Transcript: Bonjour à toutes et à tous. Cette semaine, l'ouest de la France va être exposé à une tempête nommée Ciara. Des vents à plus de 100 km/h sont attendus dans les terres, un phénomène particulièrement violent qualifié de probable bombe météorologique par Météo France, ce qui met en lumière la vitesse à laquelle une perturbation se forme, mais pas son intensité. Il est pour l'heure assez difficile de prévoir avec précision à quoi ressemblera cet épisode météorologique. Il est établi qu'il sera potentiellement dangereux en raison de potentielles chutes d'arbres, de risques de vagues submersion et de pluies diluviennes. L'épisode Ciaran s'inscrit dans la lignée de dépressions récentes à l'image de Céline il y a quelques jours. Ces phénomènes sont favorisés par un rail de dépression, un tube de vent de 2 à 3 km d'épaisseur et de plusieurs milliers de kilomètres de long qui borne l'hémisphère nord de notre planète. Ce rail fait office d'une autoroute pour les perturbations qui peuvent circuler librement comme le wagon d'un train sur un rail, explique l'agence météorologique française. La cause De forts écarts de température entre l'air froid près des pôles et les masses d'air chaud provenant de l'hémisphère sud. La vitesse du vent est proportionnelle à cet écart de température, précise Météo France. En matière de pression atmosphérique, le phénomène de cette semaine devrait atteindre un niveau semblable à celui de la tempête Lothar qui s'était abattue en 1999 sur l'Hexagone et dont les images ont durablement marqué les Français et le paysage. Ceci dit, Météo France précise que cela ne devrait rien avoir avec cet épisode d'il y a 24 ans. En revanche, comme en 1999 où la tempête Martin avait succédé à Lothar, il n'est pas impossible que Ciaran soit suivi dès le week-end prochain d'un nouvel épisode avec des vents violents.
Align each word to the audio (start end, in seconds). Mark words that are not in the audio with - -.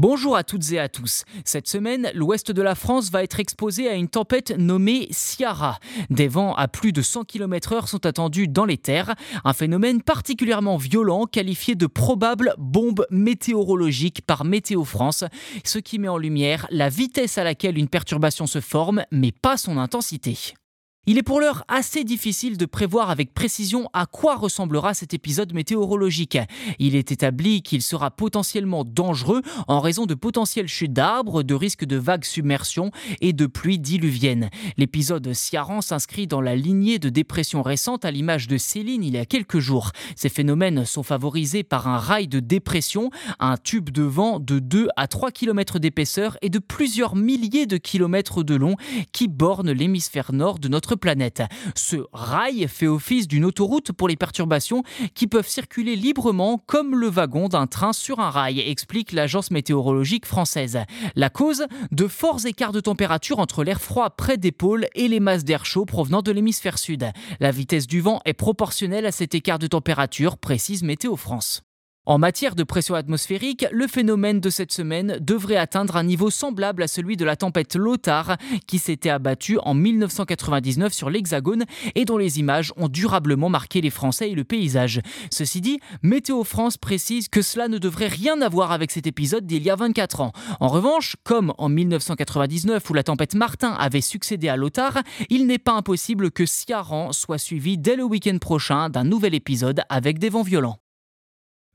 Bonjour 0.00 0.36
à 0.36 0.44
toutes 0.44 0.70
et 0.70 0.78
à 0.78 0.88
tous. 0.88 1.24
Cette 1.44 1.66
semaine, 1.66 2.12
l'ouest 2.14 2.52
de 2.52 2.62
la 2.62 2.76
France 2.76 3.10
va 3.10 3.24
être 3.24 3.40
exposé 3.40 3.88
à 3.88 3.94
une 3.94 4.06
tempête 4.06 4.56
nommée 4.56 5.08
Ciara. 5.10 5.80
Des 6.08 6.28
vents 6.28 6.54
à 6.54 6.68
plus 6.68 6.92
de 6.92 7.02
100 7.02 7.24
km/h 7.24 7.88
sont 7.88 8.06
attendus 8.06 8.46
dans 8.46 8.64
les 8.64 8.78
terres, 8.78 9.16
un 9.44 9.52
phénomène 9.52 10.00
particulièrement 10.00 10.76
violent 10.76 11.26
qualifié 11.26 11.74
de 11.74 11.88
probable 11.88 12.54
bombe 12.58 13.06
météorologique 13.10 14.22
par 14.24 14.44
Météo 14.44 14.84
France, 14.84 15.24
ce 15.64 15.80
qui 15.80 15.98
met 15.98 16.06
en 16.06 16.16
lumière 16.16 16.68
la 16.70 16.88
vitesse 16.88 17.36
à 17.36 17.42
laquelle 17.42 17.76
une 17.76 17.88
perturbation 17.88 18.46
se 18.46 18.60
forme, 18.60 19.02
mais 19.10 19.32
pas 19.32 19.56
son 19.56 19.78
intensité. 19.78 20.54
Il 21.10 21.16
est 21.16 21.22
pour 21.22 21.40
l'heure 21.40 21.64
assez 21.68 22.04
difficile 22.04 22.58
de 22.58 22.66
prévoir 22.66 23.08
avec 23.08 23.32
précision 23.32 23.88
à 23.94 24.04
quoi 24.04 24.36
ressemblera 24.36 24.92
cet 24.92 25.14
épisode 25.14 25.54
météorologique. 25.54 26.36
Il 26.78 26.94
est 26.94 27.10
établi 27.10 27.62
qu'il 27.62 27.80
sera 27.80 28.10
potentiellement 28.10 28.84
dangereux 28.84 29.40
en 29.68 29.80
raison 29.80 30.04
de 30.04 30.12
potentielles 30.12 30.68
chutes 30.68 30.92
d'arbres, 30.92 31.42
de 31.42 31.54
risques 31.54 31.86
de 31.86 31.96
vagues 31.96 32.26
submersion 32.26 32.90
et 33.22 33.32
de 33.32 33.46
pluies 33.46 33.78
diluviennes. 33.78 34.50
L'épisode 34.76 35.32
Ciaran 35.32 35.80
s'inscrit 35.80 36.26
dans 36.26 36.42
la 36.42 36.54
lignée 36.54 36.98
de 36.98 37.08
dépressions 37.08 37.62
récentes 37.62 38.04
à 38.04 38.10
l'image 38.10 38.46
de 38.46 38.58
Céline 38.58 39.02
il 39.02 39.14
y 39.14 39.18
a 39.18 39.24
quelques 39.24 39.60
jours. 39.60 39.92
Ces 40.14 40.28
phénomènes 40.28 40.84
sont 40.84 41.02
favorisés 41.02 41.62
par 41.62 41.88
un 41.88 41.96
rail 41.96 42.28
de 42.28 42.38
dépression, 42.38 43.08
un 43.40 43.56
tube 43.56 43.88
de 43.88 44.02
vent 44.02 44.40
de 44.40 44.58
2 44.58 44.88
à 44.94 45.08
3 45.08 45.30
km 45.30 45.78
d'épaisseur 45.78 46.36
et 46.42 46.50
de 46.50 46.58
plusieurs 46.58 47.16
milliers 47.16 47.64
de 47.64 47.78
kilomètres 47.78 48.42
de 48.42 48.56
long 48.56 48.76
qui 49.12 49.26
borne 49.26 49.72
l'hémisphère 49.72 50.34
nord 50.34 50.58
de 50.58 50.68
notre 50.68 50.97
planète. 50.98 51.42
Ce 51.74 51.96
rail 52.12 52.66
fait 52.68 52.86
office 52.86 53.28
d'une 53.28 53.44
autoroute 53.44 53.92
pour 53.92 54.08
les 54.08 54.16
perturbations 54.16 54.82
qui 55.14 55.26
peuvent 55.26 55.48
circuler 55.48 55.96
librement 55.96 56.62
comme 56.66 56.94
le 56.94 57.08
wagon 57.08 57.48
d'un 57.48 57.66
train 57.66 57.92
sur 57.92 58.20
un 58.20 58.30
rail, 58.30 58.60
explique 58.60 59.12
l'agence 59.12 59.50
météorologique 59.50 60.26
française. 60.26 60.80
La 61.14 61.30
cause 61.30 61.66
De 61.92 62.06
forts 62.06 62.46
écarts 62.46 62.72
de 62.72 62.80
température 62.80 63.38
entre 63.38 63.64
l'air 63.64 63.80
froid 63.80 64.10
près 64.10 64.36
des 64.36 64.52
pôles 64.52 64.86
et 64.94 65.08
les 65.08 65.20
masses 65.20 65.44
d'air 65.44 65.64
chaud 65.64 65.84
provenant 65.84 66.22
de 66.22 66.32
l'hémisphère 66.32 66.78
sud. 66.78 67.10
La 67.40 67.50
vitesse 67.50 67.86
du 67.86 68.00
vent 68.00 68.20
est 68.24 68.34
proportionnelle 68.34 69.06
à 69.06 69.12
cet 69.12 69.34
écart 69.34 69.58
de 69.58 69.66
température, 69.66 70.38
précise 70.38 70.82
Météo 70.82 71.16
France. 71.16 71.67
En 72.08 72.16
matière 72.16 72.54
de 72.54 72.62
pression 72.62 72.94
atmosphérique, 72.94 73.66
le 73.70 73.86
phénomène 73.86 74.40
de 74.40 74.48
cette 74.48 74.72
semaine 74.72 75.18
devrait 75.20 75.58
atteindre 75.58 75.94
un 75.94 76.04
niveau 76.04 76.30
semblable 76.30 76.82
à 76.82 76.88
celui 76.88 77.18
de 77.18 77.24
la 77.26 77.36
tempête 77.36 77.76
Lothar 77.76 78.38
qui 78.66 78.78
s'était 78.78 79.10
abattue 79.10 79.58
en 79.62 79.74
1999 79.74 80.94
sur 80.94 81.10
l'Hexagone 81.10 81.66
et 81.96 82.06
dont 82.06 82.16
les 82.16 82.38
images 82.38 82.72
ont 82.78 82.88
durablement 82.88 83.50
marqué 83.50 83.82
les 83.82 83.90
Français 83.90 84.30
et 84.30 84.34
le 84.34 84.44
paysage. 84.44 85.02
Ceci 85.30 85.60
dit, 85.60 85.80
Météo 86.02 86.44
France 86.44 86.78
précise 86.78 87.28
que 87.28 87.42
cela 87.42 87.68
ne 87.68 87.76
devrait 87.76 88.08
rien 88.08 88.40
avoir 88.40 88.72
avec 88.72 88.90
cet 88.90 89.06
épisode 89.06 89.44
d'il 89.44 89.62
y 89.62 89.68
a 89.68 89.76
24 89.76 90.22
ans. 90.22 90.32
En 90.60 90.68
revanche, 90.68 91.16
comme 91.24 91.52
en 91.58 91.68
1999 91.68 92.88
où 92.88 92.94
la 92.94 93.02
tempête 93.02 93.34
Martin 93.34 93.72
avait 93.78 94.00
succédé 94.00 94.48
à 94.48 94.56
Lothar, 94.56 95.02
il 95.28 95.46
n'est 95.46 95.58
pas 95.58 95.74
impossible 95.74 96.30
que 96.30 96.46
Ciaran 96.46 97.12
soit 97.12 97.36
suivi 97.36 97.76
dès 97.76 97.96
le 97.96 98.04
week-end 98.04 98.38
prochain 98.38 98.88
d'un 98.88 99.04
nouvel 99.04 99.34
épisode 99.34 99.82
avec 99.90 100.18
des 100.18 100.30
vents 100.30 100.40
violents. 100.40 100.78